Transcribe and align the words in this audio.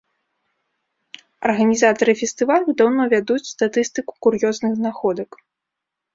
Арганізатары 1.49 2.15
фестывалю 2.21 2.69
даўно 2.81 3.03
вядуць 3.13 3.51
статыстыку 3.53 4.11
кур'ёзных 4.29 4.71
знаходак. 4.83 5.31